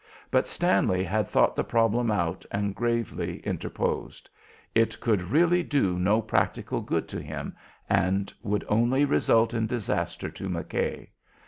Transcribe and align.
But 0.31 0.47
Stanley 0.47 1.03
had 1.03 1.27
thought 1.27 1.55
the 1.55 1.63
problem 1.63 2.09
out 2.09 2.43
and 2.49 2.73
gravely 2.73 3.37
interposed. 3.41 4.31
It 4.73 4.99
could 4.99 5.21
really 5.21 5.61
do 5.61 5.99
no 5.99 6.23
practical 6.23 6.81
good 6.81 7.07
to 7.09 7.21
him 7.21 7.55
and 7.87 8.33
would 8.41 8.65
only 8.67 9.05
result 9.05 9.53
in 9.53 9.67
disaster 9.67 10.31
to 10.31 10.49
McKay. 10.49 11.09